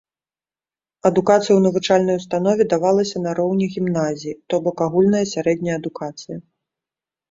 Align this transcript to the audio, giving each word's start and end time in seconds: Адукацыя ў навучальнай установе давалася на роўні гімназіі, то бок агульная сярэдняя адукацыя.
Адукацыя 1.09 1.47
ў 1.55 1.65
навучальнай 1.67 2.15
установе 2.21 2.63
давалася 2.73 3.17
на 3.29 3.37
роўні 3.43 3.65
гімназіі, 3.77 4.37
то 4.51 4.65
бок 4.67 4.77
агульная 4.91 5.25
сярэдняя 5.37 5.75
адукацыя. 5.83 6.37